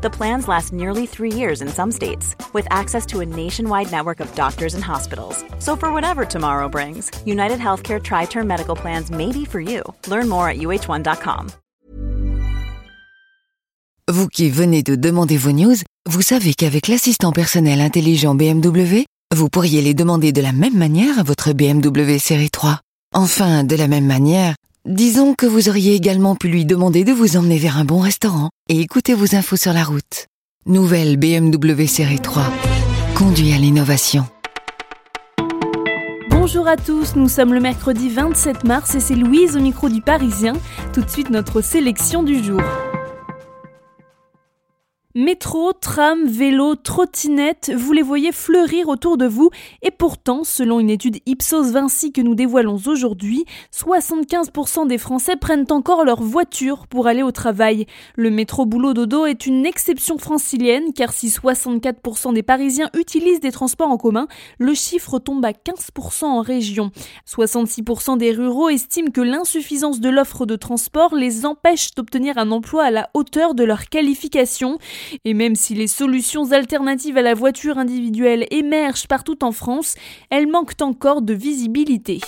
The 0.00 0.10
plans 0.10 0.46
last 0.46 0.72
nearly 0.72 1.06
three 1.06 1.32
years 1.32 1.60
in 1.60 1.68
some 1.68 1.90
states, 1.90 2.36
with 2.52 2.68
access 2.70 3.04
to 3.06 3.20
a 3.20 3.26
nationwide 3.26 3.90
network 3.90 4.20
of 4.20 4.32
doctors 4.36 4.74
and 4.74 4.84
hospitals. 4.84 5.44
So, 5.58 5.74
for 5.76 5.92
whatever 5.92 6.24
tomorrow 6.24 6.68
brings, 6.68 7.10
United 7.26 7.58
Healthcare 7.58 8.00
Tri 8.00 8.26
Term 8.26 8.46
Medical 8.46 8.76
Plans 8.76 9.10
may 9.10 9.32
be 9.32 9.44
for 9.44 9.60
you. 9.60 9.82
Learn 10.06 10.28
more 10.28 10.48
at 10.48 10.58
uh1.com. 10.58 11.48
Vous 14.10 14.28
qui 14.28 14.48
venez 14.48 14.82
de 14.82 14.94
demander 14.94 15.36
vos 15.36 15.52
news, 15.52 15.76
vous 16.08 16.22
savez 16.22 16.54
qu'avec 16.54 16.88
l'assistant 16.88 17.32
personnel 17.32 17.80
intelligent 17.82 18.34
BMW, 18.34 19.04
vous 19.36 19.48
pourriez 19.50 19.82
les 19.82 19.92
demander 19.92 20.32
de 20.32 20.40
la 20.40 20.52
même 20.52 20.78
manière 20.78 21.18
à 21.18 21.22
votre 21.22 21.52
BMW 21.52 22.18
série 22.18 22.48
3. 22.48 22.80
Enfin, 23.14 23.64
de 23.64 23.76
la 23.76 23.88
même 23.88 24.06
manière, 24.06 24.54
disons 24.88 25.34
que 25.34 25.46
vous 25.46 25.68
auriez 25.68 25.94
également 25.94 26.34
pu 26.34 26.48
lui 26.48 26.64
demander 26.64 27.04
de 27.04 27.12
vous 27.12 27.36
emmener 27.36 27.58
vers 27.58 27.76
un 27.76 27.84
bon 27.84 27.98
restaurant 27.98 28.48
et 28.68 28.80
écouter 28.80 29.14
vos 29.14 29.36
infos 29.36 29.56
sur 29.56 29.72
la 29.72 29.84
route. 29.84 30.26
Nouvelle 30.66 31.16
BMW 31.18 31.86
série 31.86 32.18
3. 32.18 32.44
Conduit 33.14 33.52
à 33.52 33.58
l'innovation. 33.58 34.26
Bonjour 36.30 36.66
à 36.66 36.76
tous, 36.76 37.14
nous 37.16 37.28
sommes 37.28 37.52
le 37.52 37.60
mercredi 37.60 38.08
27 38.08 38.64
mars 38.64 38.94
et 38.94 39.00
c'est 39.00 39.14
Louise 39.14 39.56
au 39.56 39.60
micro 39.60 39.90
du 39.90 40.00
Parisien. 40.00 40.54
Tout 40.94 41.02
de 41.02 41.10
suite 41.10 41.28
notre 41.28 41.60
sélection 41.60 42.22
du 42.22 42.42
jour. 42.42 42.62
Métro, 45.20 45.72
tram, 45.72 46.28
vélo, 46.28 46.76
trottinette, 46.76 47.72
vous 47.76 47.92
les 47.92 48.02
voyez 48.02 48.30
fleurir 48.30 48.86
autour 48.86 49.16
de 49.16 49.26
vous 49.26 49.50
et 49.82 49.90
pourtant, 49.90 50.44
selon 50.44 50.78
une 50.78 50.90
étude 50.90 51.18
Ipsos 51.26 51.72
Vinci 51.72 52.12
que 52.12 52.20
nous 52.20 52.36
dévoilons 52.36 52.78
aujourd'hui, 52.86 53.44
75% 53.74 54.86
des 54.86 54.96
Français 54.96 55.34
prennent 55.34 55.66
encore 55.70 56.04
leur 56.04 56.22
voiture 56.22 56.86
pour 56.86 57.08
aller 57.08 57.24
au 57.24 57.32
travail. 57.32 57.86
Le 58.14 58.30
métro 58.30 58.64
boulot 58.64 58.94
dodo 58.94 59.26
est 59.26 59.44
une 59.44 59.66
exception 59.66 60.18
francilienne 60.18 60.92
car 60.94 61.12
si 61.12 61.30
64% 61.30 62.32
des 62.32 62.44
Parisiens 62.44 62.88
utilisent 62.96 63.40
des 63.40 63.50
transports 63.50 63.90
en 63.90 63.96
commun, 63.96 64.28
le 64.60 64.74
chiffre 64.74 65.18
tombe 65.18 65.44
à 65.44 65.50
15% 65.50 66.26
en 66.26 66.42
région. 66.42 66.92
66% 67.26 68.18
des 68.18 68.30
ruraux 68.30 68.68
estiment 68.68 69.10
que 69.10 69.20
l'insuffisance 69.20 69.98
de 69.98 70.10
l'offre 70.10 70.46
de 70.46 70.54
transport 70.54 71.16
les 71.16 71.44
empêche 71.44 71.96
d'obtenir 71.96 72.38
un 72.38 72.52
emploi 72.52 72.84
à 72.84 72.92
la 72.92 73.10
hauteur 73.14 73.56
de 73.56 73.64
leur 73.64 73.88
qualification. 73.88 74.78
Et 75.24 75.34
même 75.34 75.54
si 75.54 75.74
les 75.74 75.86
solutions 75.86 76.52
alternatives 76.52 77.18
à 77.18 77.22
la 77.22 77.34
voiture 77.34 77.78
individuelle 77.78 78.46
émergent 78.50 79.06
partout 79.06 79.44
en 79.44 79.52
France, 79.52 79.94
elles 80.30 80.48
manquent 80.48 80.80
encore 80.82 81.22
de 81.22 81.34
visibilité. 81.34 82.20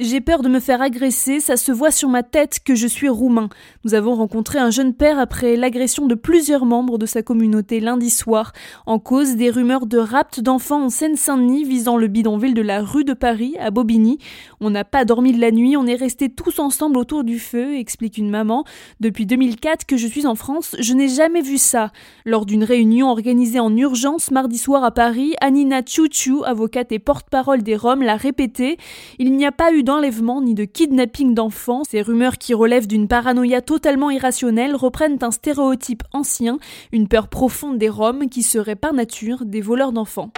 J'ai 0.00 0.20
peur 0.20 0.42
de 0.42 0.48
me 0.48 0.60
faire 0.60 0.80
agresser, 0.80 1.40
ça 1.40 1.56
se 1.56 1.72
voit 1.72 1.90
sur 1.90 2.08
ma 2.08 2.22
tête 2.22 2.60
que 2.64 2.76
je 2.76 2.86
suis 2.86 3.08
roumain. 3.08 3.48
Nous 3.82 3.94
avons 3.94 4.14
rencontré 4.14 4.60
un 4.60 4.70
jeune 4.70 4.94
père 4.94 5.18
après 5.18 5.56
l'agression 5.56 6.06
de 6.06 6.14
plusieurs 6.14 6.66
membres 6.66 6.98
de 6.98 7.06
sa 7.06 7.22
communauté 7.22 7.80
lundi 7.80 8.08
soir, 8.08 8.52
en 8.86 9.00
cause 9.00 9.34
des 9.34 9.50
rumeurs 9.50 9.86
de 9.86 9.98
rapt 9.98 10.38
d'enfants 10.38 10.84
en 10.84 10.88
Seine-Saint-Denis 10.88 11.64
visant 11.64 11.96
le 11.96 12.06
bidonville 12.06 12.54
de 12.54 12.62
la 12.62 12.80
rue 12.80 13.02
de 13.02 13.12
Paris 13.12 13.56
à 13.58 13.72
Bobigny. 13.72 14.18
On 14.60 14.70
n'a 14.70 14.84
pas 14.84 15.04
dormi 15.04 15.32
de 15.32 15.40
la 15.40 15.50
nuit, 15.50 15.76
on 15.76 15.88
est 15.88 15.96
restés 15.96 16.28
tous 16.28 16.60
ensemble 16.60 16.96
autour 16.96 17.24
du 17.24 17.40
feu, 17.40 17.76
explique 17.76 18.18
une 18.18 18.30
maman. 18.30 18.62
Depuis 19.00 19.26
2004 19.26 19.84
que 19.84 19.96
je 19.96 20.06
suis 20.06 20.26
en 20.26 20.36
France, 20.36 20.76
je 20.78 20.94
n'ai 20.94 21.08
jamais 21.08 21.42
vu 21.42 21.58
ça. 21.58 21.90
Lors 22.24 22.46
d'une 22.46 22.62
réunion 22.62 23.10
organisée 23.10 23.58
en 23.58 23.76
urgence 23.76 24.30
mardi 24.30 24.58
soir 24.58 24.84
à 24.84 24.92
Paris, 24.92 25.34
Anina 25.40 25.80
Chouchou, 25.84 26.44
avocate 26.44 26.92
et 26.92 27.00
porte-parole 27.00 27.64
des 27.64 27.74
Roms, 27.74 28.04
l'a 28.04 28.14
répété. 28.14 28.76
Il 29.18 29.32
n'y 29.32 29.44
a 29.44 29.50
pas 29.50 29.72
eu 29.72 29.82
d'enlèvement 29.88 30.42
ni 30.42 30.52
de 30.52 30.66
kidnapping 30.66 31.32
d'enfants. 31.32 31.82
Ces 31.82 32.02
rumeurs 32.02 32.36
qui 32.36 32.52
relèvent 32.52 32.86
d'une 32.86 33.08
paranoïa 33.08 33.62
totalement 33.62 34.10
irrationnelle 34.10 34.76
reprennent 34.76 35.16
un 35.22 35.30
stéréotype 35.30 36.02
ancien, 36.12 36.58
une 36.92 37.08
peur 37.08 37.28
profonde 37.28 37.78
des 37.78 37.88
Roms 37.88 38.28
qui 38.28 38.42
seraient 38.42 38.76
par 38.76 38.92
nature 38.92 39.46
des 39.46 39.62
voleurs 39.62 39.92
d'enfants. 39.92 40.30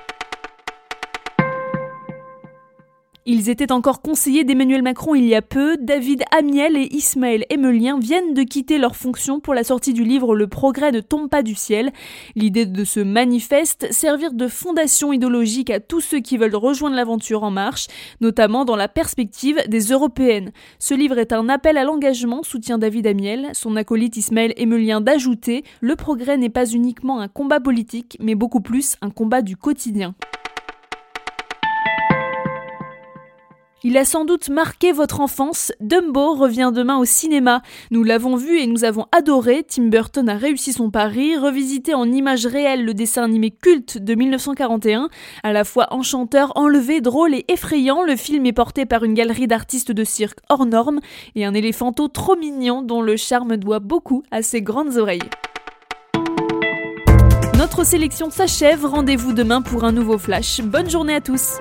Ils 3.33 3.49
étaient 3.49 3.71
encore 3.71 4.03
conseillers 4.03 4.43
d'Emmanuel 4.43 4.83
Macron 4.83 5.15
il 5.15 5.25
y 5.25 5.37
a 5.37 5.41
peu. 5.41 5.77
David 5.77 6.25
Amiel 6.37 6.77
et 6.77 6.89
Ismaël 6.91 7.45
Emelien 7.49 8.01
viennent 8.01 8.35
de 8.35 8.43
quitter 8.43 8.77
leurs 8.77 8.97
fonctions 8.97 9.39
pour 9.39 9.55
la 9.55 9.63
sortie 9.63 9.93
du 9.93 10.03
livre 10.03 10.35
Le 10.35 10.49
progrès 10.49 10.91
ne 10.91 10.99
tombe 10.99 11.31
pas 11.31 11.45
du 11.45 11.55
ciel. 11.55 11.93
L'idée 12.35 12.67
de 12.67 12.83
ce 12.83 12.99
manifeste, 12.99 13.87
servir 13.93 14.33
de 14.33 14.49
fondation 14.49 15.13
idéologique 15.13 15.71
à 15.71 15.79
tous 15.79 16.01
ceux 16.01 16.19
qui 16.19 16.39
veulent 16.39 16.57
rejoindre 16.57 16.97
l'aventure 16.97 17.45
en 17.45 17.53
marche, 17.53 17.87
notamment 18.21 18.65
dans 18.65 18.75
la 18.75 18.89
perspective 18.89 19.63
des 19.69 19.93
européennes. 19.93 20.51
Ce 20.81 20.95
livre 20.95 21.19
est 21.19 21.33
un 21.33 21.49
appel 21.49 21.77
à 21.77 21.85
l'engagement, 21.85 22.43
soutient 22.43 22.79
David 22.79 23.07
Amiel. 23.07 23.51
Son 23.53 23.77
acolyte 23.77 24.17
Ismaël 24.17 24.55
Emelien 24.59 25.01
d'ajouter 25.01 25.63
Le 25.81 25.95
progrès 25.95 26.37
n'est 26.37 26.49
pas 26.49 26.69
uniquement 26.69 27.21
un 27.21 27.29
combat 27.29 27.61
politique, 27.61 28.17
mais 28.19 28.35
beaucoup 28.35 28.61
plus 28.61 28.97
un 29.03 29.11
combat 29.11 29.41
du 29.41 29.57
quotidien. 29.57 30.17
Il 33.83 33.97
a 33.97 34.05
sans 34.05 34.27
doute 34.27 34.51
marqué 34.51 34.93
votre 34.93 35.21
enfance. 35.21 35.73
Dumbo 35.81 36.35
revient 36.35 36.71
demain 36.75 36.99
au 36.99 37.07
cinéma. 37.07 37.63
Nous 37.91 38.05
l'avons 38.05 38.37
vu 38.37 38.59
et 38.59 38.67
nous 38.67 38.85
avons 38.85 39.07
adoré. 39.11 39.65
Tim 39.67 39.85
Burton 39.85 40.29
a 40.29 40.37
réussi 40.37 40.75
son 40.75 40.91
pari, 40.91 41.39
revisité 41.39 41.95
en 41.95 42.05
images 42.05 42.45
réelles 42.45 42.85
le 42.85 42.93
dessin 42.93 43.23
animé 43.23 43.51
culte 43.51 43.97
de 43.97 44.15
1941. 44.15 45.09
À 45.43 45.53
la 45.55 45.65
fois 45.65 45.87
enchanteur, 45.95 46.53
enlevé, 46.57 47.01
drôle 47.01 47.35
et 47.35 47.47
effrayant, 47.49 48.03
le 48.03 48.17
film 48.17 48.45
est 48.45 48.53
porté 48.53 48.85
par 48.85 49.03
une 49.03 49.15
galerie 49.15 49.47
d'artistes 49.47 49.93
de 49.93 50.05
cirque 50.05 50.41
hors 50.51 50.67
norme 50.67 51.01
et 51.35 51.47
un 51.47 51.55
éléphanto 51.55 52.09
trop 52.09 52.37
mignon 52.37 52.83
dont 52.83 53.01
le 53.01 53.17
charme 53.17 53.57
doit 53.57 53.81
beaucoup 53.81 54.23
à 54.31 54.43
ses 54.43 54.61
grandes 54.61 54.99
oreilles. 54.99 55.21
Notre 57.57 57.85
sélection 57.85 58.31
s'achève. 58.31 58.85
Rendez-vous 58.85 59.33
demain 59.33 59.63
pour 59.63 59.85
un 59.85 59.93
nouveau 59.93 60.19
flash. 60.19 60.61
Bonne 60.61 60.91
journée 60.91 61.15
à 61.15 61.23
tous. 61.23 61.61